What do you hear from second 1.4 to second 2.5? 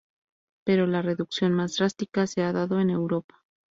más drástica se